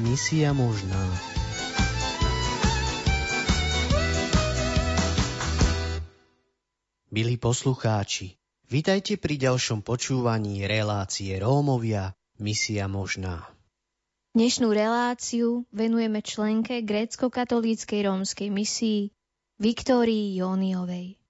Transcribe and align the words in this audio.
Misia 0.00 0.56
možná. 0.56 0.96
Milí 7.12 7.36
poslucháči, 7.36 8.40
vitajte 8.64 9.20
pri 9.20 9.36
ďalšom 9.36 9.84
počúvaní 9.84 10.64
relácie 10.64 11.36
Rómovia, 11.36 12.16
misia 12.40 12.88
možná. 12.88 13.44
Dnešnú 14.32 14.72
reláciu 14.72 15.68
venujeme 15.68 16.24
členke 16.24 16.80
grécko-katolíckej 16.80 18.00
rómskej 18.08 18.48
misii 18.48 19.12
Viktórii 19.60 20.40
Jóniovej. 20.40 21.20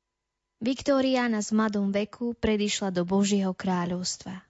Viktória 0.62 1.26
na 1.26 1.42
zmadom 1.42 1.90
veku 1.90 2.38
predišla 2.38 2.94
do 2.94 3.02
Božieho 3.02 3.50
kráľovstva. 3.50 4.46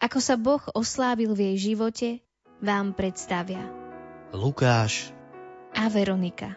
Ako 0.00 0.18
sa 0.24 0.40
Boh 0.40 0.64
oslávil 0.72 1.36
v 1.36 1.52
jej 1.52 1.76
živote, 1.76 2.24
vám 2.64 2.96
predstavia 2.96 3.60
Lukáš 4.32 5.12
a 5.76 5.92
Veronika. 5.92 6.56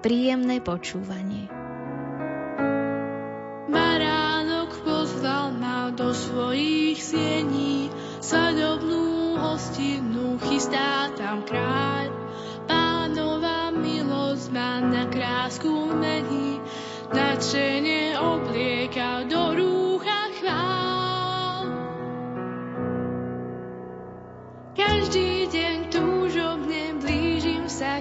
Príjemné 0.00 0.64
počúvanie. 0.64 1.52
Baránok 3.68 4.72
pozval 4.88 5.52
ma 5.52 5.92
do 5.92 6.16
svojich 6.16 6.96
siení, 6.96 7.92
sadobnú 8.24 9.36
hostinu 9.36 10.40
chystá 10.48 11.12
tam 11.20 11.44
kráľ. 11.44 12.08
Pánova 12.64 13.68
milosť 13.76 14.48
ma 14.48 14.80
na 14.80 15.12
krásku 15.12 15.92
mení, 15.92 16.56
nadšenie 17.12 18.16
oblieka 18.16 19.17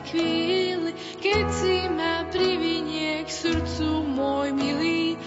chvíli, 0.07 0.91
keď 1.19 1.45
si 1.51 1.77
ma 1.91 2.23
privinie 2.31 3.27
k 3.27 3.29
srdcu 3.29 4.07
môj 4.07 4.55
milý. 4.55 5.19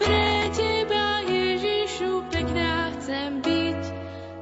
Pre 0.00 0.32
teba, 0.56 1.20
Ježišu, 1.28 2.26
pekná 2.32 2.90
chcem 2.96 3.44
byť, 3.44 3.80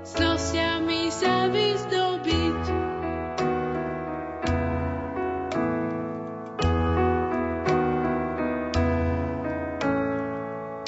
s 0.07 0.13
nosiami 0.17 1.11
sa 1.11 1.51
vyzdobiť. 1.51 2.63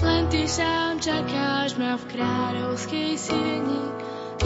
Len 0.03 0.23
ty 0.31 0.43
sám 0.47 1.03
čakáš 1.03 1.75
ma 1.77 1.99
v 1.99 2.05
kráľovskej 2.07 3.13
sieni, 3.19 3.83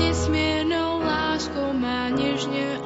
nesmiernou 0.00 1.04
láskou 1.04 1.76
ma 1.76 2.08
nežne 2.10 2.85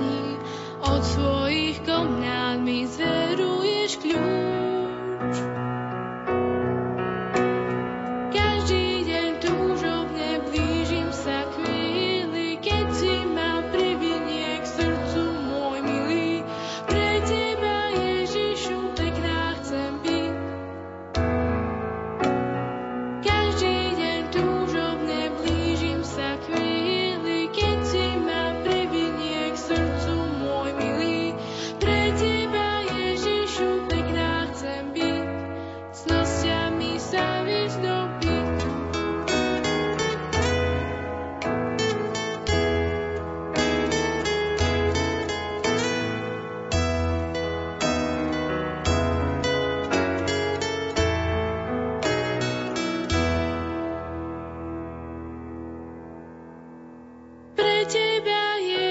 mení, 0.00 0.36
od 0.80 1.02
svojich 1.04 1.80
komnát 1.84 2.56
mi 2.60 2.88
zveruješ 2.88 4.00
kľúč. 4.00 4.49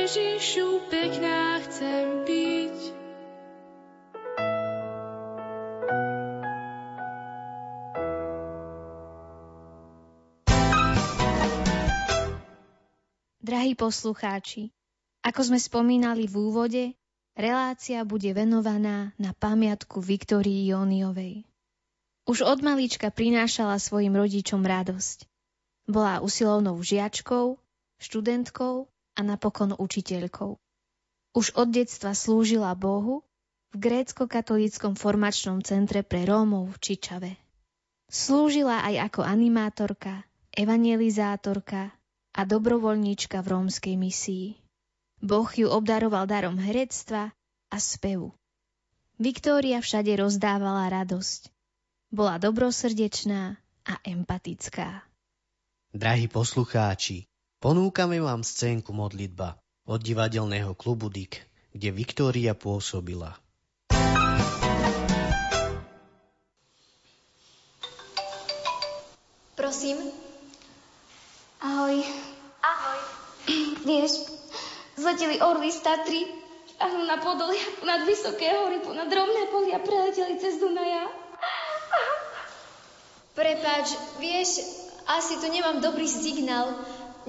Ježišu, 0.10 0.90
pekná 0.90 1.62
chcem 1.70 2.26
byť. 2.26 2.78
Drahí 13.38 13.78
poslucháči, 13.78 14.74
ako 15.22 15.42
sme 15.46 15.62
spomínali 15.62 16.26
v 16.26 16.36
úvode, 16.42 16.84
relácia 17.38 18.02
bude 18.02 18.34
venovaná 18.34 19.14
na 19.22 19.38
pamiatku 19.38 20.02
Viktorii 20.02 20.74
Jóniovej. 20.74 21.46
Už 22.26 22.50
od 22.50 22.66
malička 22.66 23.14
prinášala 23.14 23.78
svojim 23.78 24.18
rodičom 24.18 24.66
radosť. 24.66 25.30
Bola 25.86 26.26
usilovnou 26.26 26.82
žiačkou, 26.82 27.62
študentkou 28.02 28.90
a 29.20 29.22
napokon 29.22 29.76
učiteľkou. 29.76 30.56
Už 31.36 31.52
od 31.60 31.68
detstva 31.76 32.16
slúžila 32.16 32.72
Bohu 32.80 33.28
v 33.76 33.76
grécko-katolíckom 33.78 34.96
formačnom 34.96 35.60
centre 35.62 36.02
pre 36.02 36.24
Rómov 36.24 36.72
v 36.74 36.78
Čičave. 36.80 37.32
Slúžila 38.10 38.82
aj 38.88 39.12
ako 39.12 39.22
animátorka, 39.22 40.26
evangelizátorka 40.56 41.94
a 42.34 42.42
dobrovoľníčka 42.48 43.46
v 43.46 43.48
rómskej 43.54 43.96
misii. 44.00 44.58
Boh 45.22 45.46
ju 45.46 45.70
obdaroval 45.70 46.26
darom 46.26 46.58
herectva 46.58 47.30
a 47.70 47.78
spevu. 47.78 48.34
Viktória 49.22 49.84
všade 49.84 50.16
rozdávala 50.18 50.90
radosť. 50.90 51.54
Bola 52.10 52.42
dobrosrdečná 52.42 53.62
a 53.86 53.94
empatická. 54.02 55.06
Drahí 55.94 56.26
poslucháči, 56.26 57.29
ponúkame 57.60 58.24
vám 58.24 58.42
scénku 58.42 58.96
modlitba 58.96 59.60
od 59.84 60.00
divadelného 60.00 60.74
klubu 60.80 61.12
DIK, 61.12 61.44
kde 61.76 61.90
Viktória 61.92 62.56
pôsobila. 62.56 63.36
Prosím. 69.60 70.00
Ahoj. 71.60 72.00
Ahoj. 72.64 73.00
Vieš, 73.84 74.24
zleteli 74.96 75.44
orly 75.44 75.68
z 75.68 75.84
Tatry, 75.84 76.24
ťahnú 76.80 77.04
na 77.04 77.20
podolia, 77.20 77.60
nad 77.84 78.08
vysoké 78.08 78.48
hory, 78.56 78.80
ponad 78.80 79.12
rovné 79.12 79.52
polia, 79.52 79.84
preleteli 79.84 80.40
cez 80.40 80.64
Dunaja. 80.64 81.12
Prepač, 83.36 84.00
vieš, 84.24 84.64
asi 85.12 85.44
tu 85.44 85.52
nemám 85.52 85.84
dobrý 85.84 86.08
signál. 86.08 86.72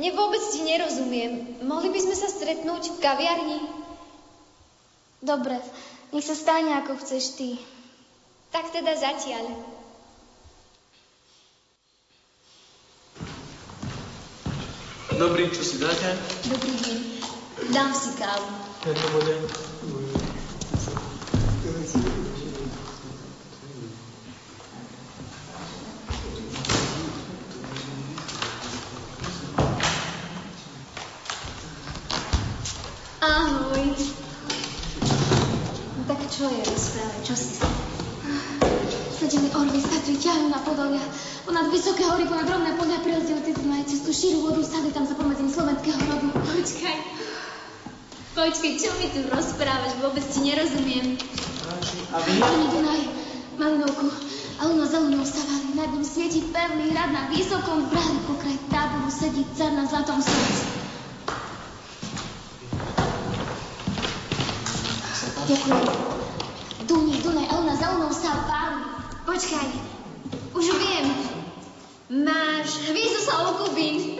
Ne 0.00 0.16
vôbec 0.16 0.40
ti 0.48 0.64
nerozumiem. 0.64 1.60
Mohli 1.60 1.92
by 1.92 2.00
sme 2.00 2.16
sa 2.16 2.32
stretnúť 2.32 2.96
v 2.96 3.00
kaviarni? 3.04 3.60
Dobre, 5.20 5.60
nech 6.16 6.24
sa 6.24 6.32
stane, 6.32 6.72
ako 6.80 6.96
chceš 7.04 7.36
ty. 7.36 7.60
Tak 8.48 8.72
teda 8.72 8.96
zatiaľ. 8.96 9.44
Dobrý, 15.20 15.52
čo 15.52 15.60
si 15.60 15.76
dáte? 15.76 16.16
Dobrý 16.48 16.72
deň. 16.80 16.98
Dám 17.76 17.92
si 17.92 18.16
kávu. 18.16 18.48
Jedno 18.88 19.06
bude. 19.12 19.36
Ahoj. 19.36 20.09
Rozprávaj, 37.30 37.70
čo 38.90 38.98
si 38.98 39.18
Zleteli 39.20 39.48
orly 39.52 39.78
z 39.78 39.86
Tatry, 39.86 40.16
ťahajú 40.16 40.46
na 40.48 40.60
podolia, 40.64 41.04
ponad 41.44 41.68
vysoké 41.68 42.08
hory, 42.08 42.24
ponad 42.24 42.48
rovné 42.48 42.72
polia, 42.80 43.04
preleteli 43.04 43.44
cez 43.44 43.56
Dunaj, 43.60 43.84
cez 43.84 44.00
tú 44.00 44.10
šíru 44.16 44.48
vodu, 44.48 44.64
stali 44.64 44.88
tam 44.90 45.04
za 45.04 45.12
pomedzím 45.12 45.52
slovenského 45.52 46.00
rodu. 46.08 46.32
Počkaj. 46.32 46.96
Počkaj, 48.32 48.72
čo 48.80 48.90
mi 48.96 49.06
tu 49.12 49.20
rozprávaš? 49.28 49.92
Vôbec 50.00 50.24
ti 50.24 50.40
nerozumiem. 50.40 51.20
A 52.10 52.16
vy? 52.24 52.32
Oni 52.40 52.66
Dunaj, 52.72 53.02
Malinovku, 53.60 54.08
a 54.56 54.60
u 54.66 54.74
nás 54.80 54.88
zelenou 54.88 55.20
stávali, 55.20 55.76
nad 55.76 55.88
Pred 55.90 55.92
ním 55.92 56.04
svieti 56.04 56.40
pevný 56.48 56.90
hrad 56.96 57.12
na 57.12 57.28
vysokom 57.28 57.92
brali 57.92 58.18
pokraj 58.24 58.56
táboru 58.72 59.12
sedí 59.12 59.44
car 59.52 59.76
na 59.76 59.84
zlatom 59.84 60.18
slnci. 60.24 60.64
Ďakujem. 65.50 66.09
Počkaj, 69.30 69.68
už 70.58 70.66
viem. 70.82 71.06
Máš 72.10 72.82
hviezdu 72.90 73.22
sa 73.22 73.46
okubín. 73.46 74.18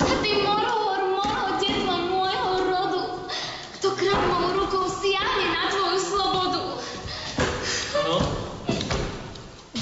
Ty 0.00 0.30
morohor, 0.40 1.20
moro, 1.20 1.60
detvo 1.60 1.92
môjho 2.08 2.52
rodu, 2.64 3.28
kto 3.76 3.92
kráľovou 3.92 4.56
rukou 4.56 4.88
siahne 4.88 5.52
na 5.52 5.68
tvoju 5.68 6.00
slobodu. 6.00 6.64
Áno? 8.00 8.16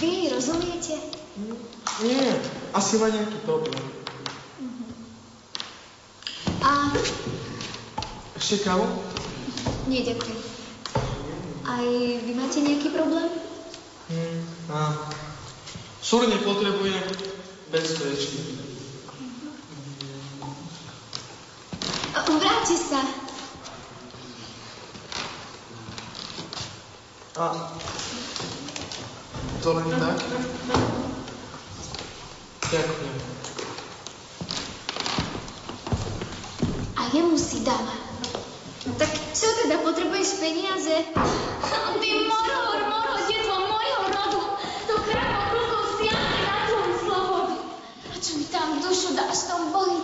Vy 0.03 0.35
rozumiete? 0.35 0.99
Nie, 2.03 2.27
asi 2.75 2.99
má 2.99 3.07
nejaký 3.07 3.39
problém. 3.47 3.87
A 6.59 6.91
Ešte 8.35 8.67
kávu? 8.67 8.83
nie, 9.87 10.03
ďakujem. 10.03 10.41
Aj 11.63 11.87
vy 12.19 12.33
máte 12.35 12.59
nejaký 12.67 12.91
problém? 12.91 13.46
Mám. 14.77 14.93
Súrne 16.05 16.37
potrebujem 16.45 17.01
bezpečný. 17.73 18.61
A, 22.13 22.19
Vráťte 22.29 22.77
sa. 22.77 23.01
A 27.41 27.45
to 29.65 29.69
len 29.81 29.89
tak? 29.97 30.19
Ďakujem. 32.69 33.17
A 36.93 37.03
jemu 37.17 37.37
si 37.41 37.65
dala. 37.65 37.97
Tak 39.01 39.11
čo 39.33 39.49
teda, 39.65 39.81
potrebuješ 39.81 40.37
peniaze? 40.37 40.97
Ty 42.05 42.11
morohor, 42.29 42.46
čo 48.67 48.75
mi 48.75 48.83
tam 48.83 48.91
dušu 48.91 49.15
dáš, 49.15 49.47
tom 49.47 49.71
bohy 49.71 50.03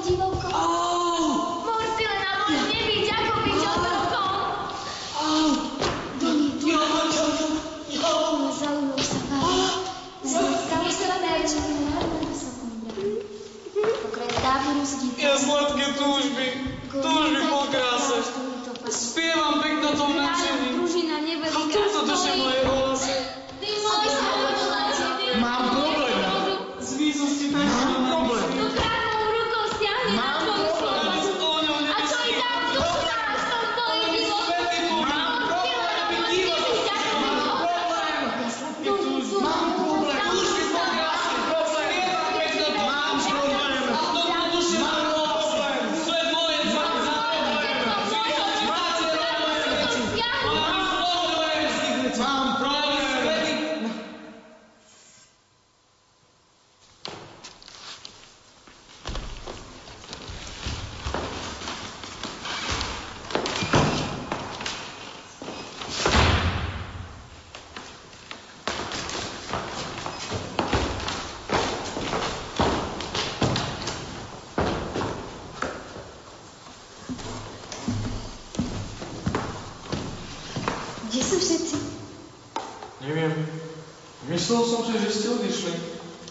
Myslel 84.52 84.69
som 84.69 84.84
si, 84.84 84.93
že 85.00 85.08
ste 85.08 85.28
odišli. 85.32 85.75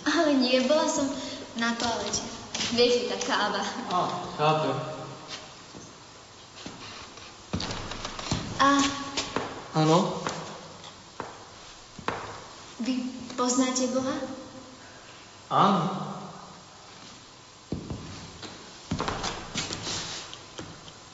Ale 0.06 0.38
nie, 0.38 0.62
bola 0.70 0.86
som 0.86 1.10
na 1.58 1.74
toalete. 1.74 2.22
Viete, 2.78 3.10
tá 3.10 3.18
káva. 3.18 3.66
Á, 3.90 4.02
chápem. 4.38 4.78
A 8.62 8.70
Áno? 9.74 10.22
vy 12.86 13.10
poznáte 13.34 13.90
Boha? 13.90 14.14
Áno. 15.50 15.82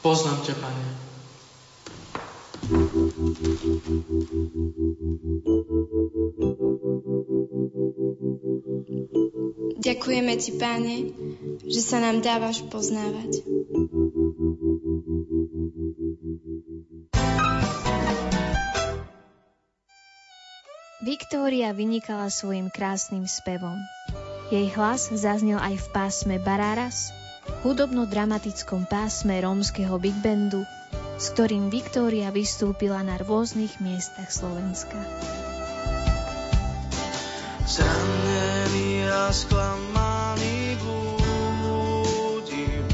Poznám 0.04 0.44
ťa, 0.44 0.60
pane. 0.60 0.84
Ďakujeme 9.88 10.34
Ti, 10.36 10.52
Páne, 10.60 10.96
že 11.64 11.80
sa 11.80 12.04
nám 12.04 12.20
dávaš 12.20 12.60
poznávať. 12.68 13.40
Viktória 21.08 21.72
vynikala 21.72 22.28
svojim 22.28 22.68
krásnym 22.68 23.24
spevom. 23.32 23.80
Jej 24.52 24.76
hlas 24.76 25.08
zaznel 25.08 25.56
aj 25.56 25.80
v 25.80 25.88
pásme 25.96 26.36
Bararas, 26.44 27.16
hudobno-dramatickom 27.64 28.92
pásme 28.92 29.40
rómskeho 29.40 29.96
big 30.04 30.20
bandu, 30.20 30.68
s 31.16 31.32
ktorým 31.32 31.72
Viktória 31.72 32.28
vystúpila 32.36 33.00
na 33.08 33.16
rôznych 33.16 33.80
miestach 33.80 34.28
Slovenska. 34.36 35.00
Zranený 37.68 39.12
a 39.12 39.28
sklamaný 39.28 40.80
blúdim 40.80 42.88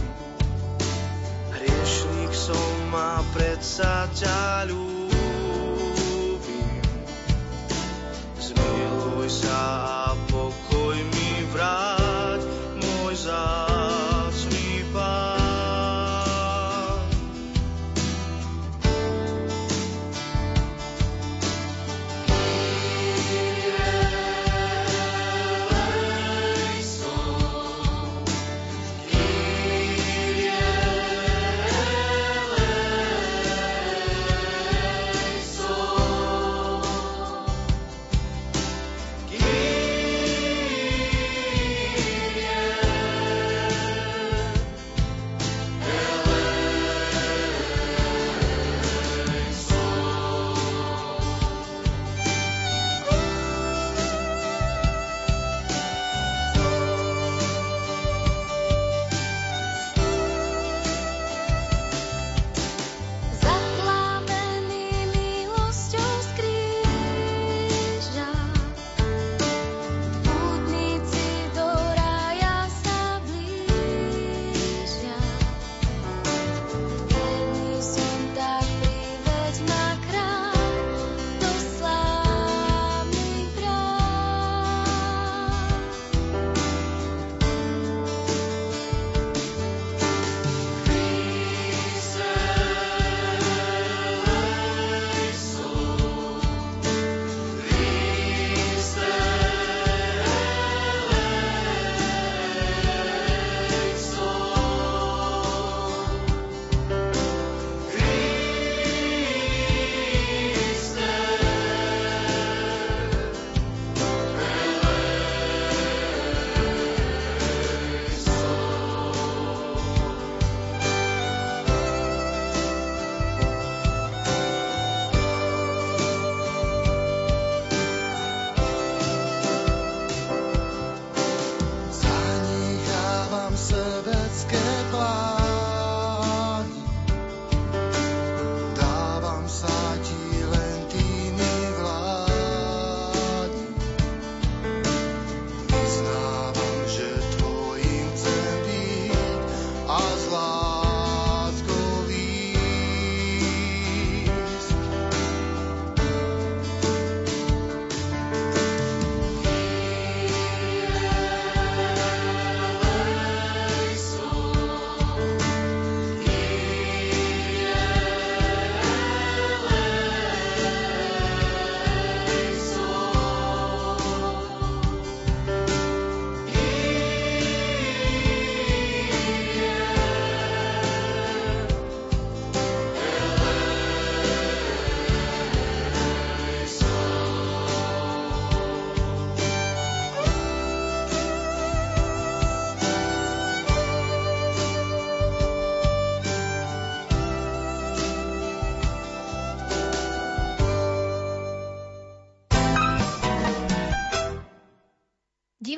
Hriešnik 1.53 2.33
som 2.33 2.89
a 2.89 3.21
predsa 3.37 4.09
ťa 4.17 4.65
ľúbim. 4.73 5.05
Zmiluj 8.41 9.29
sa 9.29 9.61
a 9.92 9.92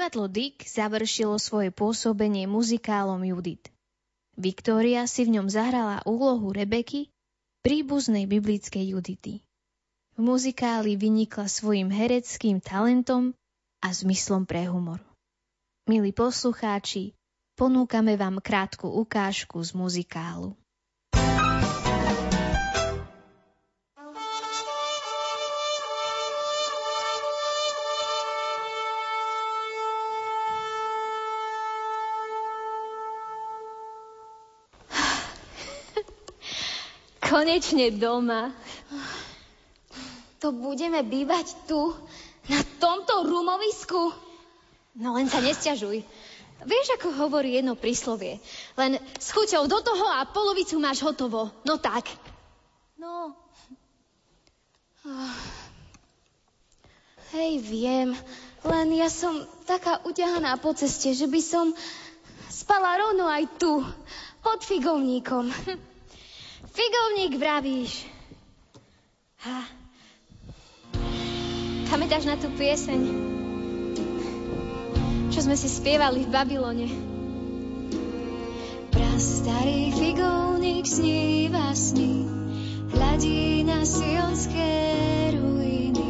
Divadlo 0.06 0.30
Dick 0.30 0.62
završilo 0.70 1.34
svoje 1.42 1.74
pôsobenie 1.74 2.46
muzikálom 2.46 3.26
Judith. 3.26 3.74
Viktória 4.38 5.10
si 5.10 5.26
v 5.26 5.34
ňom 5.34 5.50
zahrala 5.50 6.06
úlohu 6.06 6.54
Rebeky, 6.54 7.10
príbuznej 7.66 8.30
biblickej 8.30 8.94
Judity. 8.94 9.42
V 10.14 10.20
muzikáli 10.22 10.94
vynikla 10.94 11.50
svojim 11.50 11.90
hereckým 11.90 12.62
talentom 12.62 13.34
a 13.82 13.90
zmyslom 13.90 14.46
pre 14.46 14.70
humor. 14.70 15.02
Milí 15.90 16.14
poslucháči, 16.14 17.18
ponúkame 17.58 18.14
vám 18.14 18.38
krátku 18.46 18.86
ukážku 18.86 19.58
z 19.58 19.74
muzikálu. 19.74 20.54
Konečne 37.36 37.92
doma. 37.92 38.56
To 40.40 40.56
budeme 40.56 41.04
bývať 41.04 41.68
tu, 41.68 41.92
na 42.48 42.64
tomto 42.80 43.28
rumovisku? 43.28 44.16
No 44.96 45.20
len 45.20 45.28
sa 45.28 45.44
nesťažuj. 45.44 46.00
Vieš, 46.64 46.88
ako 46.96 47.12
hovorí 47.20 47.60
jedno 47.60 47.76
príslovie. 47.76 48.40
Len 48.80 48.96
s 49.20 49.36
chuťou 49.36 49.68
do 49.68 49.84
toho 49.84 50.08
a 50.16 50.24
polovicu 50.32 50.80
máš 50.80 51.04
hotovo. 51.04 51.52
No 51.68 51.76
tak. 51.76 52.08
No. 52.96 53.36
Hej, 57.36 57.60
viem. 57.68 58.16
Len 58.64 58.88
ja 58.96 59.12
som 59.12 59.44
taká 59.68 60.00
uťahaná 60.08 60.56
po 60.64 60.72
ceste, 60.72 61.12
že 61.12 61.28
by 61.28 61.44
som 61.44 61.76
spala 62.48 62.96
rovno 62.96 63.28
aj 63.28 63.44
tu, 63.60 63.84
pod 64.40 64.64
figovníkom. 64.64 65.52
Figovník 66.72 67.38
vravíš. 67.38 68.10
Ha. 69.46 69.62
Pamätáš 71.86 72.26
na 72.26 72.36
tú 72.36 72.50
pieseň, 72.58 73.02
čo 75.30 75.40
sme 75.46 75.54
si 75.54 75.70
spievali 75.70 76.26
v 76.26 76.34
Babylone? 76.34 76.88
Prastarý 78.90 79.94
figovník 79.94 80.90
sníva 80.90 81.72
sny, 81.78 82.26
hľadí 82.90 83.64
na 83.64 83.86
sionské 83.86 84.74
ruiny. 85.38 86.10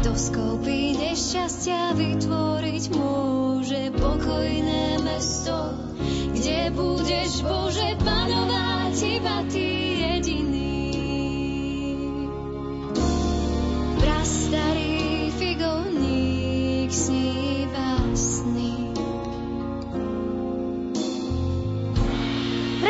Kto 0.00 0.10
skopí 0.14 0.94
nešťastia 0.96 1.98
vytvoriť 1.98 2.84
môže 2.94 3.82
pokojné 3.98 5.02
mesto, 5.02 5.76
kde 6.30 6.72
budeš 6.72 7.42
Bože 7.42 7.98
panovať 8.00 8.55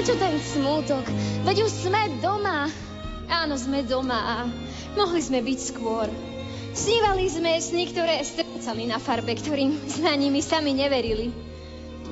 Prečo 0.07 0.23
ten 0.23 0.39
smútok? 0.39 1.03
Veď 1.43 1.67
už 1.67 1.73
sme 1.83 2.23
doma. 2.23 2.71
Áno, 3.27 3.59
sme 3.59 3.83
doma 3.83 4.15
a 4.15 4.35
mohli 4.95 5.19
sme 5.19 5.43
byť 5.43 5.59
skôr. 5.59 6.07
Snívali 6.79 7.27
sme 7.27 7.59
sny, 7.59 7.91
ktoré 7.91 8.23
strácali 8.23 8.87
na 8.87 9.03
farbe, 9.03 9.35
ktorým 9.35 9.75
sme 9.91 10.15
nimi 10.15 10.47
sami 10.47 10.79
neverili. 10.79 11.35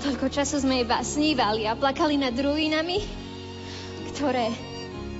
Toľko 0.02 0.26
času 0.26 0.66
sme 0.66 0.82
iba 0.82 0.98
snívali 1.06 1.70
a 1.70 1.78
plakali 1.78 2.18
nad 2.18 2.34
ruinami, 2.34 2.98
ktoré 4.14 4.46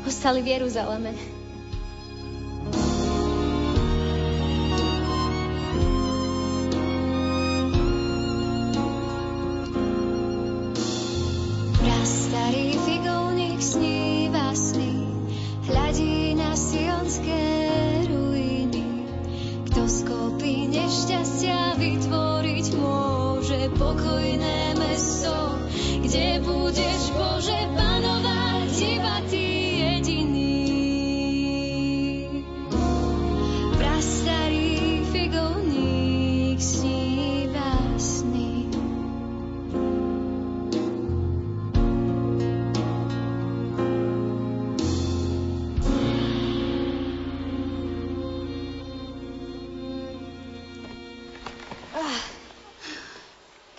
ostali 0.07 0.39
v 0.39 0.55
Jeruzaleme. 0.55 1.11
Prastarý 11.75 12.79
figovník 12.87 13.59
sníva 13.59 14.55
sny, 14.55 14.95
hľadí 15.67 16.39
na 16.39 16.55
sionské 16.55 17.43
ruiny. 18.07 19.11
Kto 19.75 19.91
skopí 19.91 20.71
nešťastia 20.71 21.75
vytvoriť 21.83 22.67
môže 22.79 23.59
pokojné 23.75 24.79
mesto, 24.79 25.59
kde 25.99 26.39
budeš 26.47 27.01
Bože 27.11 27.59
panovať 27.75 28.14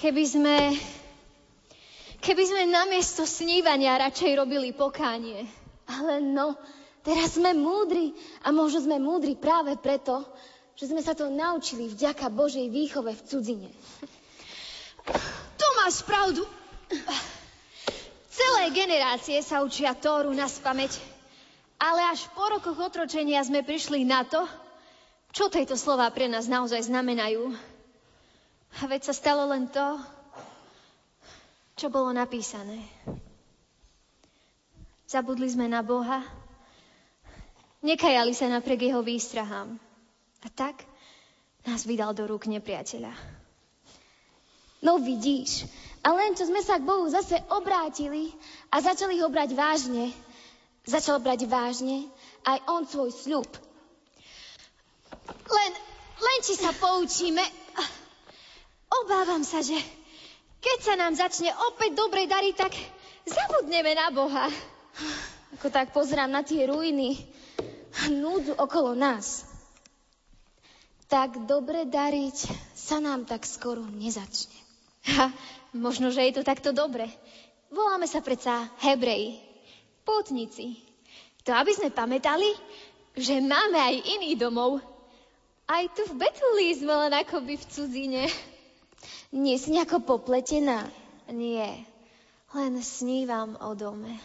Keby 0.06 0.22
sme... 0.30 0.58
Keby 2.22 2.44
sme 2.46 2.70
namiesto 2.70 3.26
snívania 3.26 3.98
radšej 3.98 4.38
robili 4.38 4.70
pokánie. 4.70 5.50
Ale 5.90 6.22
no, 6.22 6.54
teraz 7.02 7.42
sme 7.42 7.58
múdri 7.58 8.14
a 8.46 8.54
možno 8.54 8.86
sme 8.86 9.02
múdri 9.02 9.34
práve 9.34 9.74
preto, 9.82 10.22
že 10.78 10.94
sme 10.94 11.02
sa 11.02 11.18
to 11.18 11.34
naučili 11.34 11.90
vďaka 11.90 12.30
Božej 12.30 12.70
výchove 12.70 13.18
v 13.18 13.26
cudzine. 13.26 13.70
Tu 15.58 15.68
máš 15.82 16.06
pravdu. 16.06 16.46
Celé 18.30 18.64
generácie 18.78 19.42
sa 19.42 19.66
učia 19.66 19.98
Tóru 19.98 20.30
na 20.38 20.46
spameť, 20.46 21.02
ale 21.82 22.14
až 22.14 22.30
po 22.38 22.46
rokoch 22.46 22.78
otročenia 22.78 23.42
sme 23.42 23.66
prišli 23.66 24.06
na 24.06 24.22
to, 24.22 24.46
čo 25.34 25.50
tieto 25.50 25.74
slova 25.74 26.06
pre 26.14 26.30
nás 26.30 26.46
naozaj 26.46 26.94
znamenajú. 26.94 27.74
A 28.76 28.92
veď 28.92 29.08
sa 29.08 29.14
stalo 29.16 29.48
len 29.48 29.72
to, 29.72 29.88
čo 31.80 31.88
bolo 31.88 32.12
napísané. 32.12 32.84
Zabudli 35.08 35.48
sme 35.48 35.72
na 35.72 35.80
Boha, 35.80 36.20
nekajali 37.80 38.36
sa 38.36 38.52
napriek 38.52 38.92
jeho 38.92 39.00
výstrahám. 39.00 39.80
A 40.44 40.48
tak 40.52 40.84
nás 41.64 41.88
vydal 41.88 42.12
do 42.12 42.28
rúk 42.28 42.52
nepriateľa. 42.52 43.16
No 44.84 45.02
vidíš, 45.02 45.66
a 46.06 46.14
len 46.14 46.38
čo 46.38 46.46
sme 46.46 46.62
sa 46.62 46.78
k 46.78 46.86
Bohu 46.86 47.10
zase 47.10 47.42
obrátili 47.50 48.30
a 48.70 48.78
začali 48.84 49.18
ho 49.18 49.32
brať 49.32 49.58
vážne, 49.58 50.14
začal 50.86 51.18
brať 51.18 51.50
vážne 51.50 52.06
aj 52.46 52.58
on 52.70 52.84
svoj 52.86 53.10
sľub. 53.10 53.50
Len, 55.50 55.72
len 56.22 56.38
či 56.46 56.54
sa 56.54 56.70
poučíme, 56.70 57.42
obávam 59.04 59.44
sa, 59.44 59.60
že 59.60 59.76
keď 60.64 60.78
sa 60.82 60.94
nám 60.96 61.14
začne 61.14 61.52
opäť 61.74 61.94
dobre 61.98 62.26
dariť, 62.26 62.56
tak 62.56 62.74
zabudneme 63.26 63.94
na 63.94 64.10
Boha. 64.10 64.48
Ako 65.60 65.70
tak 65.70 65.92
pozerám 65.92 66.32
na 66.32 66.42
tie 66.42 66.66
ruiny 66.66 67.22
a 68.02 68.10
núdzu 68.10 68.58
okolo 68.58 68.98
nás. 68.98 69.46
Tak 71.06 71.46
dobre 71.46 71.86
dariť 71.86 72.38
sa 72.74 72.98
nám 72.98 73.30
tak 73.30 73.46
skoro 73.46 73.86
nezačne. 73.86 74.58
Ha, 75.06 75.30
možno, 75.78 76.10
že 76.10 76.26
je 76.26 76.42
to 76.42 76.44
takto 76.44 76.74
dobre. 76.74 77.06
Voláme 77.70 78.10
sa 78.10 78.26
predsa 78.26 78.74
Hebreji, 78.82 79.38
pútnici. 80.02 80.82
To 81.46 81.54
aby 81.54 81.78
sme 81.78 81.94
pamätali, 81.94 82.50
že 83.14 83.38
máme 83.38 83.78
aj 83.78 83.96
iný 84.18 84.34
domov. 84.34 84.82
Aj 85.70 85.86
tu 85.94 86.10
v 86.10 86.26
Betulí 86.26 86.74
sme 86.74 86.94
len 87.06 87.14
akoby 87.22 87.54
v 87.58 87.66
cudzine. 87.70 88.24
Nie 89.34 89.60
si 89.60 89.72
nejako 89.72 90.00
popletená? 90.00 90.88
Nie, 91.34 91.86
len 92.54 92.84
snívam 92.84 93.58
o 93.60 93.76
dome. 93.76 94.18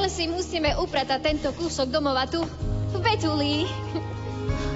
Zatiaľ 0.00 0.16
si 0.16 0.32
musíme 0.32 0.70
upratať 0.80 1.20
tento 1.20 1.52
kúsok 1.60 1.92
domova 1.92 2.24
tu, 2.24 2.40
v 2.88 2.96
Betulii. 3.04 3.68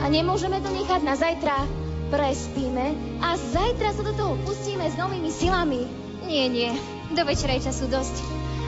A 0.04 0.12
nemôžeme 0.12 0.60
to 0.60 0.68
nechať 0.68 1.00
na 1.00 1.16
zajtra. 1.16 1.64
Prespíme 2.12 2.92
a 3.24 3.32
zajtra 3.32 3.96
sa 3.96 4.04
do 4.04 4.12
toho 4.12 4.36
pustíme 4.44 4.84
s 4.84 5.00
novými 5.00 5.32
silami. 5.32 5.88
Nie, 6.28 6.52
nie, 6.52 6.76
do 7.16 7.24
večera 7.24 7.56
je 7.56 7.72
času 7.72 7.88
dosť. 7.88 8.20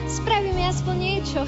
Spravíme 0.09 0.65
aspoň 0.65 0.95
niečo. 0.97 1.45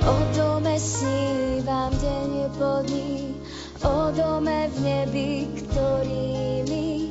O 0.00 0.16
dome 0.32 0.80
snívam 0.80 1.92
deň 1.92 2.30
po 2.56 2.80
dní, 2.88 3.36
o 3.84 4.08
dome 4.16 4.72
v 4.72 4.76
nebi, 4.80 5.44
ktorý 5.60 6.64
mi 6.72 7.01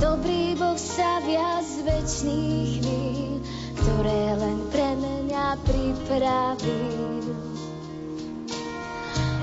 dobrý 0.00 0.54
Boh 0.58 0.78
stavia 0.78 1.62
z 1.62 1.74
večných 1.86 2.70
chvíľ, 2.82 3.32
ktoré 3.78 4.22
len 4.38 4.58
pre 4.70 4.88
mňa 4.98 5.46
pripravil. 5.62 7.22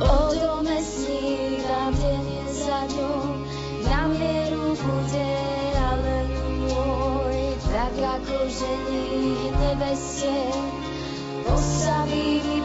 O 0.02 0.18
dome 0.34 0.78
snívam 0.82 1.94
deň 1.94 2.28
za 2.50 2.80
dňou, 2.90 3.22
na 3.86 4.02
mieru 4.10 4.74
bude 4.74 5.32
ale 5.78 6.18
môj, 6.66 7.38
tak 7.70 7.96
ako 8.02 8.38
žení 8.50 9.54
neveste, 9.56 10.36
postaví 11.46 12.42
mi 12.42 12.60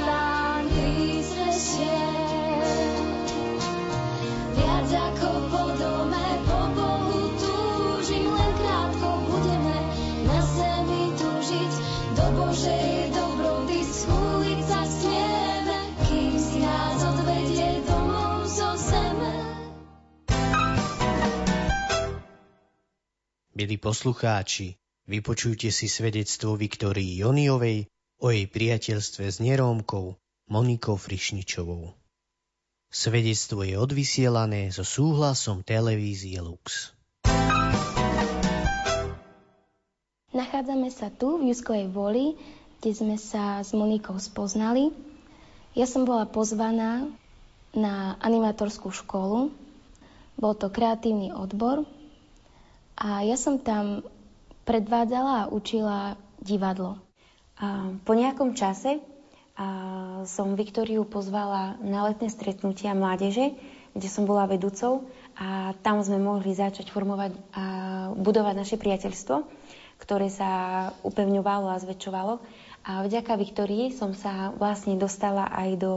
Milí 23.56 23.80
poslucháči, 23.80 24.76
vypočujte 25.08 25.72
si 25.72 25.88
svedectvo 25.88 26.60
Viktorii 26.60 27.24
Joniovej 27.24 27.88
o 28.20 28.28
jej 28.28 28.44
priateľstve 28.44 29.24
s 29.32 29.40
nerómkou 29.40 30.12
Monikou 30.52 31.00
Frišničovou. 31.00 31.96
Svedectvo 32.92 33.64
je 33.64 33.80
odvysielané 33.80 34.68
so 34.76 34.84
súhlasom 34.84 35.64
televízie 35.64 36.36
Lux. 36.44 36.92
Nachádzame 40.36 40.92
sa 40.92 41.08
tu 41.08 41.40
v 41.40 41.48
Juskovej 41.48 41.88
voli, 41.88 42.36
kde 42.84 42.92
sme 42.92 43.16
sa 43.16 43.64
s 43.64 43.72
Monikou 43.72 44.20
spoznali. 44.20 44.92
Ja 45.72 45.88
som 45.88 46.04
bola 46.04 46.28
pozvaná 46.28 47.08
na 47.72 48.20
animatorskú 48.20 48.92
školu. 48.92 49.48
Bol 50.36 50.52
to 50.60 50.68
kreatívny 50.68 51.32
odbor 51.32 51.88
a 52.96 53.22
ja 53.22 53.37
som 53.37 53.61
tam 53.61 54.02
predvádzala 54.64 55.46
a 55.46 55.50
učila 55.52 56.16
divadlo. 56.40 56.98
A 57.61 57.92
po 58.04 58.12
nejakom 58.16 58.56
čase 58.56 59.00
a 59.56 59.68
som 60.28 60.52
Viktóriu 60.52 61.09
pozvala 61.09 61.80
na 61.80 62.04
letné 62.12 62.28
stretnutia 62.28 62.92
mládeže, 62.92 63.56
kde 63.96 64.09
som 64.12 64.28
bola 64.28 64.44
vedúcou 64.44 65.09
a 65.32 65.72
tam 65.80 66.04
sme 66.04 66.20
mohli 66.20 66.52
začať 66.52 66.92
formovať 66.92 67.32
a 67.56 67.64
budovať 68.12 68.52
naše 68.52 68.76
priateľstvo, 68.76 69.48
ktoré 69.96 70.28
sa 70.28 70.50
upevňovalo 71.00 71.72
a 71.72 71.80
zväčšovalo. 71.80 72.35
A 72.85 73.00
vďaka 73.09 73.32
Viktórii 73.40 73.96
som 73.96 74.12
sa 74.12 74.52
vlastne 74.61 75.00
dostala 75.00 75.48
aj 75.48 75.80
do 75.80 75.92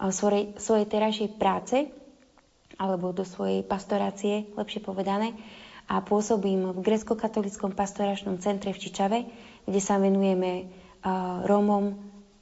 svojej, 0.00 0.56
svojej 0.56 0.88
terajšej 0.88 1.28
práce, 1.36 1.92
alebo 2.80 3.12
do 3.12 3.28
svojej 3.28 3.60
pastorácie, 3.60 4.48
lepšie 4.56 4.80
povedané, 4.80 5.36
a 5.86 6.02
pôsobím 6.02 6.74
v 6.74 6.78
grecko-katolickom 6.82 7.72
pastoračnom 7.72 8.42
centre 8.42 8.74
v 8.74 8.80
Čičave, 8.82 9.18
kde 9.66 9.80
sa 9.80 10.02
venujeme 10.02 10.66
uh, 10.66 11.46
Rómom, 11.46 11.94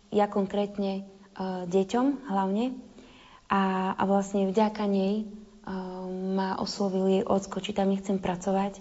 ja 0.08 0.24
konkrétne 0.28 1.04
uh, 1.36 1.68
deťom 1.68 2.30
hlavne. 2.32 2.72
A, 3.52 3.92
a 3.92 4.02
vlastne 4.08 4.48
vďaka 4.48 4.88
nej 4.88 5.28
uh, 5.68 6.08
ma 6.08 6.56
oslovil 6.56 7.20
jej 7.20 7.24
ocko, 7.24 7.60
či 7.60 7.76
tam 7.76 7.92
nechcem 7.92 8.16
pracovať. 8.16 8.80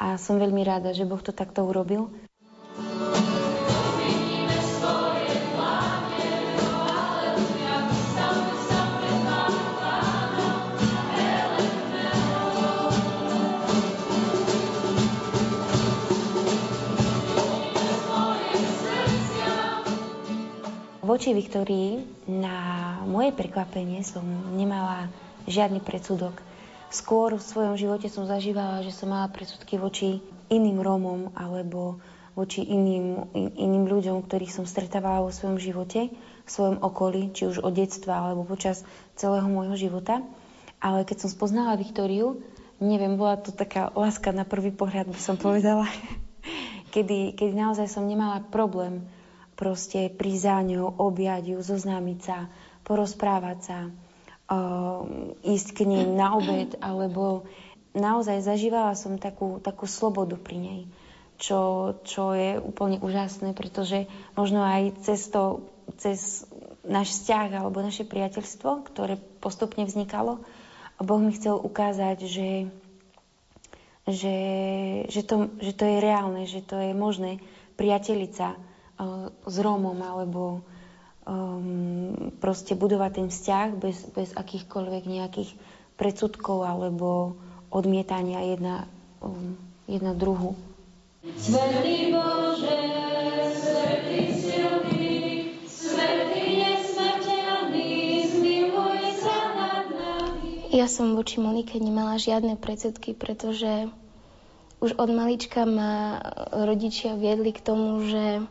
A 0.00 0.16
som 0.16 0.40
veľmi 0.40 0.64
rada, 0.64 0.96
že 0.96 1.04
Boh 1.04 1.20
to 1.20 1.36
takto 1.36 1.66
urobil. 1.68 2.08
Voči 21.18 21.34
Viktórii 21.34 21.98
na 22.30 22.54
moje 23.02 23.34
prekvapenie 23.34 24.06
som 24.06 24.22
nemala 24.54 25.10
žiadny 25.50 25.82
predsudok. 25.82 26.38
Skôr 26.94 27.34
v 27.34 27.42
svojom 27.42 27.74
živote 27.74 28.06
som 28.06 28.22
zažívala, 28.22 28.86
že 28.86 28.94
som 28.94 29.10
mala 29.10 29.26
predsudky 29.26 29.82
voči 29.82 30.22
iným 30.46 30.78
Rómom 30.78 31.34
alebo 31.34 31.98
voči 32.38 32.62
iným, 32.62 33.34
iným 33.34 33.90
ľuďom, 33.90 34.30
ktorých 34.30 34.54
som 34.54 34.62
stretávala 34.62 35.26
vo 35.26 35.34
svojom 35.34 35.58
živote, 35.58 36.14
v 36.14 36.46
svojom 36.46 36.86
okolí, 36.86 37.34
či 37.34 37.50
už 37.50 37.66
od 37.66 37.74
detstva 37.74 38.22
alebo 38.30 38.46
počas 38.46 38.86
celého 39.18 39.50
môjho 39.50 39.74
života. 39.74 40.22
Ale 40.78 41.02
keď 41.02 41.26
som 41.26 41.34
spoznala 41.34 41.74
Viktóriu, 41.74 42.46
neviem, 42.78 43.18
bola 43.18 43.42
to 43.42 43.50
taká 43.50 43.90
láska 43.98 44.30
na 44.30 44.46
prvý 44.46 44.70
pohľad, 44.70 45.10
by 45.10 45.18
som 45.18 45.34
povedala, 45.34 45.90
kedy, 46.94 47.34
kedy 47.34 47.58
naozaj 47.58 47.90
som 47.90 48.06
nemala 48.06 48.38
problém 48.54 49.02
proste 49.58 50.06
prísť 50.06 50.42
za 50.46 50.58
ňou, 50.62 50.86
objať 51.02 51.50
ju, 51.50 51.58
zoznámiť 51.58 52.18
sa, 52.22 52.46
porozprávať 52.86 53.58
sa, 53.58 53.78
uh, 53.90 55.02
ísť 55.42 55.68
k 55.74 55.78
nej 55.82 56.06
na 56.06 56.38
obed, 56.38 56.78
alebo 56.78 57.42
naozaj 57.90 58.46
zažívala 58.46 58.94
som 58.94 59.18
takú, 59.18 59.58
takú 59.58 59.90
slobodu 59.90 60.38
pri 60.38 60.56
nej, 60.62 60.80
čo, 61.42 61.92
čo 62.06 62.38
je 62.38 62.62
úplne 62.62 63.02
úžasné, 63.02 63.50
pretože 63.58 64.06
možno 64.38 64.62
aj 64.62 64.94
cez 65.02 65.26
to, 65.26 65.66
cez 65.98 66.46
náš 66.86 67.18
vzťah 67.18 67.58
alebo 67.58 67.82
naše 67.82 68.06
priateľstvo, 68.06 68.86
ktoré 68.86 69.18
postupne 69.42 69.82
vznikalo, 69.82 70.38
Boh 70.98 71.20
mi 71.22 71.30
chcel 71.34 71.54
ukázať, 71.54 72.26
že, 72.26 72.50
že, 74.06 74.36
že, 75.06 75.22
to, 75.22 75.50
že 75.62 75.72
to 75.78 75.84
je 75.86 75.98
reálne, 76.02 76.42
že 76.46 76.62
to 76.62 76.74
je 76.74 76.90
možné 76.90 77.38
priateliť 77.78 78.32
sa 78.34 78.58
s 79.46 79.56
Rómom 79.58 79.98
alebo 80.02 80.66
um, 81.28 82.32
proste 82.42 82.74
budovať 82.74 83.10
ten 83.14 83.28
vzťah 83.30 83.68
bez, 83.78 83.96
bez 84.10 84.30
akýchkoľvek 84.34 85.02
nejakých 85.06 85.50
predsudkov 85.94 86.66
alebo 86.66 87.38
odmietania 87.70 88.42
jedna, 88.48 88.76
um, 89.22 89.54
jedna 89.86 90.16
druhu. 90.16 90.56
Svetý 91.36 92.14
Bože, 92.14 92.80
svetý 93.52 94.32
silný, 94.32 95.16
svetý 95.66 96.44
nesmrteľný, 96.62 97.90
zmiluj 98.32 99.00
sa 99.20 99.38
nad 99.52 99.86
nami. 99.92 100.72
Ja 100.72 100.86
som 100.86 101.18
voči 101.18 101.42
Monike 101.42 101.76
nemala 101.76 102.16
žiadne 102.16 102.56
predsudky, 102.56 103.12
pretože 103.12 103.90
už 104.78 104.94
od 104.94 105.10
malička 105.10 105.66
ma 105.66 106.22
rodičia 106.54 107.18
viedli 107.18 107.50
k 107.50 107.60
tomu, 107.60 107.98
že 108.06 108.46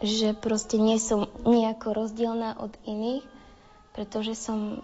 že 0.00 0.32
proste 0.32 0.80
nie 0.80 0.96
som 0.96 1.28
nejako 1.44 1.92
rozdielna 1.92 2.56
od 2.56 2.72
iných, 2.88 3.24
pretože 3.92 4.32
som 4.36 4.80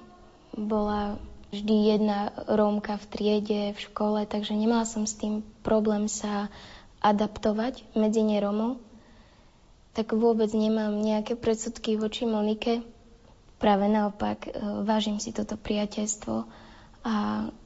bola 0.53 1.17
vždy 1.53 1.97
jedna 1.97 2.33
Rómka 2.49 3.01
v 3.01 3.07
triede, 3.09 3.63
v 3.73 3.81
škole, 3.81 4.29
takže 4.29 4.53
nemala 4.53 4.85
som 4.85 5.09
s 5.09 5.17
tým 5.17 5.41
problém 5.65 6.11
sa 6.11 6.53
adaptovať 7.01 7.87
v 7.93 7.95
medzine 7.97 8.37
Romov, 8.43 8.83
tak 9.97 10.13
vôbec 10.13 10.53
nemám 10.53 10.93
nejaké 10.93 11.39
predsudky 11.39 11.97
voči 11.97 12.29
Monike. 12.29 12.85
Práve 13.57 13.89
naopak, 13.89 14.45
e, 14.45 14.51
vážim 14.85 15.17
si 15.17 15.33
toto 15.33 15.57
priateľstvo 15.57 16.45
a 17.07 17.15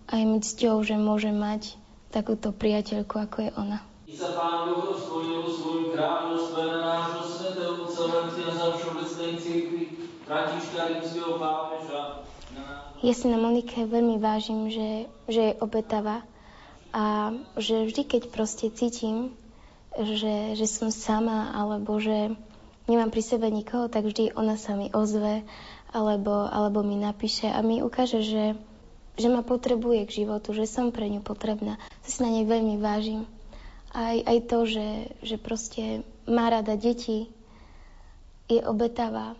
aj 0.06 0.22
mi 0.22 0.38
cťou, 0.38 0.86
že 0.86 0.94
môžem 0.94 1.34
mať 1.34 1.74
takúto 2.14 2.54
priateľku, 2.54 3.18
ako 3.18 3.36
je 3.48 3.50
ona. 3.58 3.82
I 4.06 4.14
sa 4.14 4.30
Pán 4.34 4.70
Ja 13.02 13.12
si 13.18 13.26
na 13.26 13.34
Monike 13.34 13.82
veľmi 13.82 14.22
vážim, 14.22 14.70
že, 14.70 15.10
že 15.26 15.40
je 15.50 15.58
obetavá 15.58 16.22
a 16.94 17.34
že 17.58 17.90
vždy, 17.90 18.02
keď 18.06 18.22
proste 18.30 18.70
cítim, 18.70 19.34
že, 19.98 20.54
že 20.54 20.66
som 20.70 20.94
sama 20.94 21.50
alebo 21.50 21.98
že 21.98 22.30
nemám 22.86 23.10
pri 23.10 23.22
sebe 23.26 23.50
nikoho, 23.50 23.90
tak 23.90 24.06
vždy 24.06 24.30
ona 24.38 24.54
sa 24.54 24.78
mi 24.78 24.86
ozve 24.94 25.42
alebo, 25.90 26.46
alebo 26.46 26.86
mi 26.86 26.94
napíše 26.94 27.50
a 27.50 27.58
mi 27.66 27.82
ukáže, 27.82 28.22
že, 28.22 28.54
že 29.18 29.26
ma 29.26 29.42
potrebuje 29.42 30.06
k 30.06 30.16
životu, 30.22 30.54
že 30.54 30.70
som 30.70 30.94
pre 30.94 31.10
ňu 31.10 31.26
potrebná. 31.26 31.74
To 32.06 32.08
si 32.10 32.22
na 32.22 32.30
nej 32.30 32.46
veľmi 32.46 32.78
vážim. 32.78 33.26
Aj, 33.90 34.14
aj 34.14 34.38
to, 34.46 34.58
že, 34.70 34.88
že 35.26 35.36
proste 35.42 36.06
má 36.30 36.46
rada 36.46 36.78
deti, 36.78 37.26
je 38.46 38.62
obetavá 38.62 39.34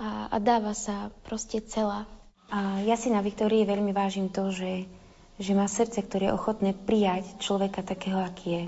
a, 0.00 0.32
a 0.32 0.36
dáva 0.40 0.72
sa 0.72 1.12
proste 1.28 1.60
celá. 1.60 2.08
A 2.50 2.82
ja 2.82 2.96
si 2.96 3.12
na 3.12 3.20
Viktórii 3.22 3.68
veľmi 3.68 3.92
vážim 3.92 4.32
to, 4.32 4.48
že, 4.50 4.88
že 5.38 5.52
má 5.54 5.68
srdce, 5.68 6.02
ktoré 6.02 6.32
je 6.32 6.36
ochotné 6.36 6.72
prijať 6.74 7.38
človeka 7.38 7.84
takého, 7.84 8.18
aký 8.18 8.48
je. 8.50 8.64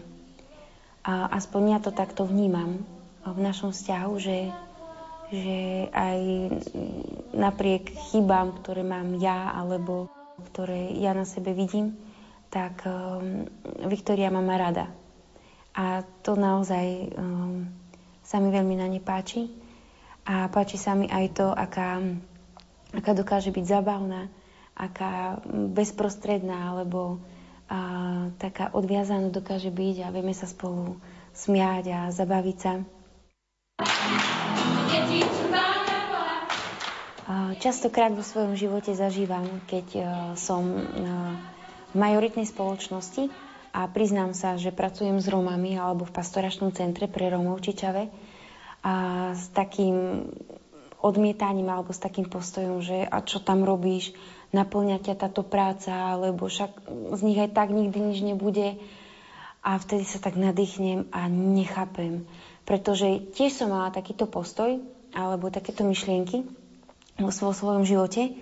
A 1.03 1.35
aspoň 1.35 1.63
ja 1.75 1.79
to 1.83 1.91
takto 1.91 2.23
vnímam 2.23 2.85
v 3.27 3.39
našom 3.43 3.75
vzťahu, 3.75 4.13
že, 4.23 4.39
že 5.35 5.59
aj 5.91 6.21
napriek 7.35 7.91
chybám, 8.13 8.63
ktoré 8.63 8.87
mám 8.87 9.19
ja, 9.19 9.51
alebo 9.51 10.07
ktoré 10.53 10.95
ja 11.01 11.11
na 11.11 11.27
sebe 11.27 11.57
vidím, 11.57 11.99
tak 12.53 12.87
um, 12.87 13.49
Viktória 13.89 14.31
ma 14.31 14.45
rada. 14.55 14.93
A 15.73 16.05
to 16.23 16.37
naozaj 16.37 17.17
um, 17.17 17.67
sa 18.21 18.39
mi 18.39 18.53
veľmi 18.53 18.77
na 18.77 18.87
ne 18.87 19.01
páči. 19.01 19.62
A 20.23 20.47
páči 20.47 20.79
sa 20.79 20.95
mi 20.95 21.11
aj 21.11 21.27
to, 21.35 21.47
aká, 21.51 21.99
aká 22.95 23.13
dokáže 23.15 23.51
byť 23.51 23.65
zabavná, 23.67 24.31
aká 24.79 25.43
bezprostredná, 25.51 26.75
alebo 26.75 27.19
a, 27.67 28.31
taká 28.39 28.71
odviazaná 28.71 29.35
dokáže 29.35 29.75
byť 29.75 29.97
a 30.07 30.13
vieme 30.15 30.31
sa 30.31 30.47
spolu 30.47 30.95
smiať 31.35 31.85
a 31.91 32.01
zabaviť 32.15 32.59
sa. 32.61 32.73
Častokrát 37.63 38.11
vo 38.11 38.27
svojom 38.27 38.59
živote 38.59 38.91
zažívam, 38.91 39.47
keď 39.71 39.87
som 40.35 40.83
v 41.93 41.95
majoritnej 41.95 42.45
spoločnosti 42.49 43.31
a 43.73 43.87
priznám 43.87 44.35
sa, 44.35 44.59
že 44.59 44.75
pracujem 44.75 45.23
s 45.23 45.31
Romami 45.31 45.79
alebo 45.79 46.03
v 46.05 46.13
pastoračnom 46.13 46.75
centre 46.75 47.07
pre 47.07 47.31
Romov 47.31 47.63
Čičave 47.63 48.11
a 48.83 48.95
s 49.35 49.49
takým 49.55 50.27
odmietaním 51.03 51.71
alebo 51.71 51.91
s 51.91 52.03
takým 52.03 52.31
postojom, 52.31 52.83
že 52.83 53.03
a 53.07 53.23
čo 53.23 53.43
tam 53.43 53.67
robíš, 53.67 54.15
naplňa 54.55 55.03
ťa 55.03 55.15
táto 55.19 55.43
práca, 55.43 56.15
lebo 56.19 56.47
však 56.47 56.87
z 57.19 57.21
nich 57.27 57.39
aj 57.41 57.51
tak 57.57 57.75
nikdy 57.75 57.99
nič 57.99 58.19
nebude. 58.23 58.79
A 59.63 59.79
vtedy 59.79 60.03
sa 60.03 60.19
tak 60.19 60.35
nadýchnem 60.35 61.07
a 61.15 61.31
nechápem. 61.31 62.27
Pretože 62.67 63.23
tiež 63.35 63.63
som 63.63 63.71
mala 63.71 63.95
takýto 63.95 64.27
postoj 64.27 64.83
alebo 65.15 65.55
takéto 65.55 65.87
myšlienky 65.87 66.43
vo 67.19 67.31
svojom 67.31 67.87
živote, 67.87 68.35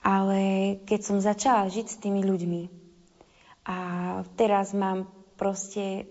ale 0.00 0.40
keď 0.88 1.00
som 1.02 1.18
začala 1.20 1.68
žiť 1.68 1.86
s 1.88 2.00
tými 2.00 2.24
ľuďmi 2.24 2.62
a 3.66 3.78
teraz 4.38 4.70
mám 4.70 5.10
proste 5.34 6.06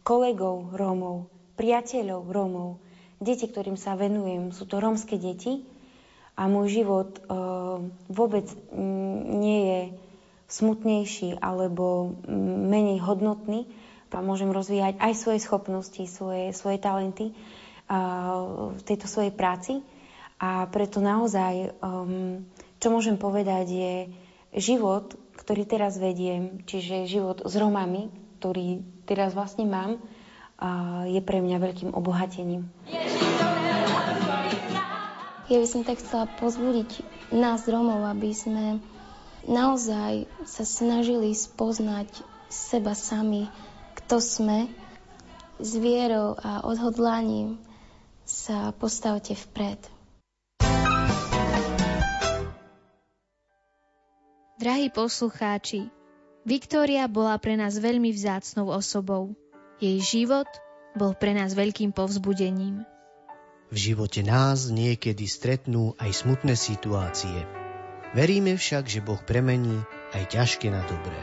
kolegov 0.00 0.72
Rómov, 0.72 1.28
priateľov 1.60 2.22
Rómov, 2.32 2.80
deti, 3.18 3.46
ktorým 3.50 3.78
sa 3.78 3.98
venujem, 3.98 4.54
sú 4.54 4.64
to 4.64 4.78
rómske 4.78 5.18
deti 5.18 5.66
a 6.38 6.46
môj 6.46 6.82
život 6.82 7.18
vôbec 8.06 8.46
nie 9.34 9.58
je 9.66 9.80
smutnejší 10.48 11.42
alebo 11.42 12.14
menej 12.70 13.02
hodnotný 13.02 13.66
a 14.08 14.24
môžem 14.24 14.48
rozvíjať 14.54 14.96
aj 15.02 15.12
svoje 15.18 15.40
schopnosti, 15.42 16.02
svoje, 16.08 16.56
svoje 16.56 16.78
talenty 16.80 17.36
v 18.78 18.82
tejto 18.84 19.08
svojej 19.08 19.32
práci. 19.32 19.80
A 20.38 20.70
preto 20.70 21.02
naozaj, 21.02 21.74
um, 21.82 22.46
čo 22.78 22.88
môžem 22.94 23.18
povedať, 23.18 23.66
je 23.74 23.94
život, 24.54 25.18
ktorý 25.34 25.66
teraz 25.66 25.98
vediem, 25.98 26.62
čiže 26.62 27.10
život 27.10 27.42
s 27.42 27.58
Romami, 27.58 28.06
ktorý 28.38 28.86
teraz 29.02 29.34
vlastne 29.34 29.66
mám, 29.66 29.98
uh, 29.98 31.10
je 31.10 31.18
pre 31.26 31.42
mňa 31.42 31.58
veľkým 31.58 31.90
obohatením. 31.90 32.70
Ja 35.48 35.64
by 35.64 35.64
som 35.64 35.80
tak 35.80 35.96
chcela 35.96 36.28
pozbudiť 36.36 37.00
nás 37.32 37.64
Romov, 37.64 38.04
aby 38.04 38.36
sme 38.36 38.84
naozaj 39.48 40.28
sa 40.44 40.60
snažili 40.68 41.32
spoznať 41.32 42.12
seba 42.52 42.92
sami, 42.92 43.48
kto 43.96 44.20
sme, 44.20 44.68
s 45.56 45.72
vierou 45.80 46.36
a 46.36 46.68
odhodlaním 46.68 47.56
sa 48.28 48.76
postavte 48.76 49.32
vpred. 49.32 49.80
Drahí 54.60 54.92
poslucháči, 54.92 55.88
Viktória 56.44 57.08
bola 57.08 57.40
pre 57.40 57.56
nás 57.56 57.80
veľmi 57.80 58.12
vzácnou 58.12 58.68
osobou. 58.68 59.32
Jej 59.80 60.04
život 60.04 60.48
bol 60.92 61.16
pre 61.16 61.32
nás 61.32 61.56
veľkým 61.56 61.96
povzbudením. 61.96 62.84
V 63.68 63.76
živote 63.76 64.24
nás 64.24 64.72
niekedy 64.72 65.28
stretnú 65.28 65.92
aj 66.00 66.24
smutné 66.24 66.56
situácie. 66.56 67.44
Veríme 68.16 68.56
však, 68.56 68.88
že 68.88 69.04
Boh 69.04 69.20
premení 69.20 69.84
aj 70.16 70.32
ťažké 70.32 70.72
na 70.72 70.80
dobré. 70.88 71.20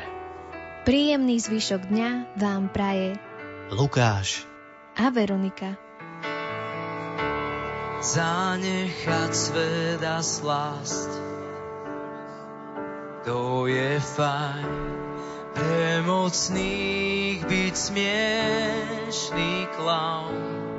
Príjemný 0.86 1.42
zvyšok 1.42 1.90
dňa 1.90 2.38
vám 2.38 2.70
praje 2.70 3.18
Lukáš 3.74 4.46
a 4.94 5.10
Veronika. 5.10 5.74
Zanechať 8.06 9.32
svet 9.34 10.02
a 10.06 10.22
slasť 10.22 11.26
to 13.26 13.66
je 13.66 13.98
fajn. 13.98 14.70
Pre 15.58 16.06
mocných 16.06 17.42
byť 17.42 17.74
smiešný 17.74 19.66
klaun. 19.74 20.75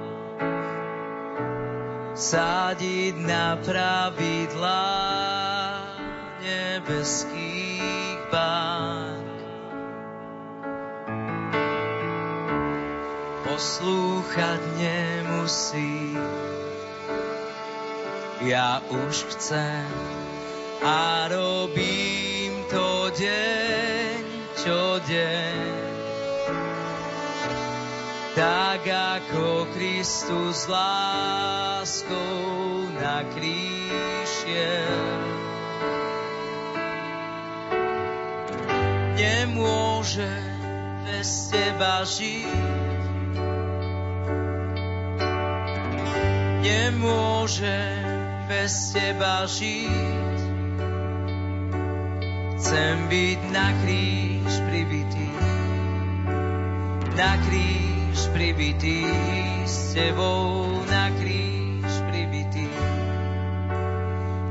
Sádiť 2.17 3.13
na 3.29 3.61
pravidlá 3.61 4.89
nebeských 6.41 8.17
bank. 8.33 9.37
Poslúchať 13.45 14.61
nemusí, 14.81 16.17
ja 18.49 18.81
už 18.89 19.37
chcem 19.37 19.85
a 20.81 21.29
robím 21.29 22.65
to 22.73 23.13
deň 23.13 24.25
čo 24.57 25.05
deň. 25.05 25.76
Tak 28.37 28.85
ako 28.85 29.65
Kristus 29.73 30.69
láskou 30.69 32.13
na 32.93 33.25
kríž 33.33 34.33
Nemôže 39.17 40.29
bez 41.09 41.49
teba 41.49 42.05
žiť. 42.05 43.01
Nemôže 46.61 47.81
bez 48.53 48.93
teba 48.93 49.49
žiť. 49.49 50.37
Chcem 52.61 52.97
byť 53.09 53.41
na 53.49 53.69
kríž 53.81 54.53
pribitý, 54.69 55.33
na 57.17 57.33
kríž 57.49 57.96
kríž 58.17 58.33
pribitý, 58.33 59.05
s 59.69 59.93
tebou 59.93 60.81
na 60.89 61.13
kríž 61.21 61.93
pribitý, 62.09 62.65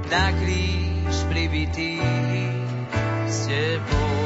na 0.06 0.30
kríž 0.38 1.18
pribitý, 1.26 1.98
s 3.26 3.50
tebou. 3.50 4.22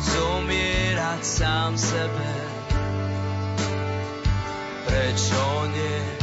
Zomierať 0.00 1.20
sám 1.20 1.76
sebe, 1.76 2.32
prečo 4.88 5.44
nie? 5.76 6.15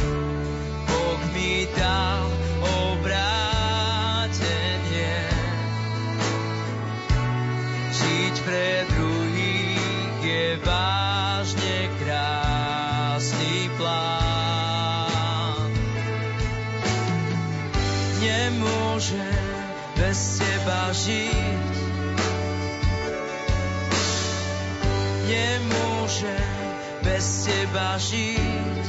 Nemôžem 25.24 26.52
bez 27.00 27.48
teba 27.48 27.96
žiť. 27.96 28.84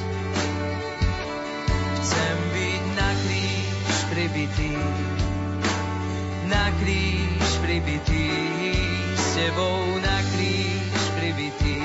Chcem 1.96 2.38
byť 2.52 2.84
na 3.00 3.10
kríž 3.24 3.98
pribitý, 4.12 4.76
na 6.52 6.66
kríž 6.84 7.50
pribitý, 7.64 8.28
s 9.16 9.26
tebou 9.40 9.96
na 10.04 10.18
kríž 10.36 11.04
pribitý, 11.16 11.80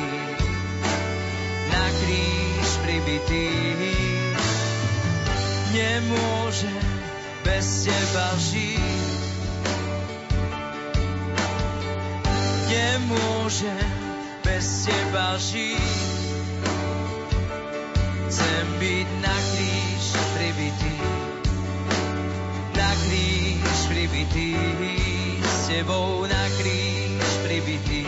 na 1.70 1.84
kríž 2.02 2.70
pribitý. 2.82 3.48
Nemôžem 5.70 6.82
bez 7.46 7.86
teba 7.86 8.34
žiť. 8.34 9.10
Nemôžem 12.66 13.99
bez 14.60 14.84
teba 14.84 15.40
žiť. 15.40 15.88
Chcem 18.28 18.66
byť 18.76 19.08
na 19.24 19.36
kríž 19.56 20.06
pribitý, 20.36 20.96
na 22.76 22.90
kríž 23.08 23.78
pribitý, 23.88 24.52
s 25.40 25.56
tebou 25.64 26.28
na 26.28 26.44
kríž 26.60 27.30
pribitý, 27.48 28.04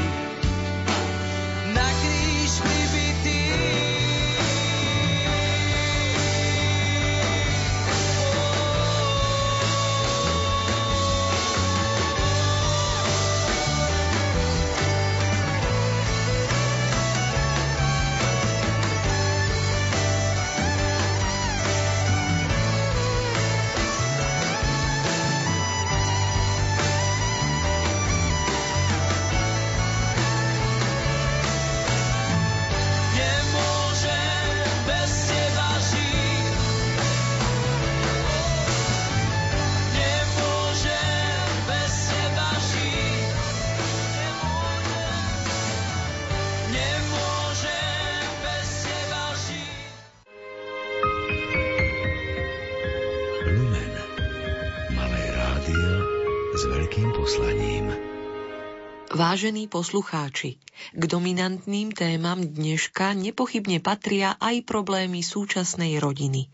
Vážení 59.33 59.65
poslucháči, 59.65 60.61
k 60.93 61.03
dominantným 61.09 61.97
témam 61.97 62.45
dneška 62.45 63.17
nepochybne 63.17 63.81
patria 63.81 64.37
aj 64.37 64.61
problémy 64.69 65.25
súčasnej 65.25 65.97
rodiny. 66.05 66.53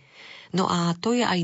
No 0.55 0.71
a 0.71 0.95
to 0.95 1.11
je 1.11 1.27
aj 1.27 1.43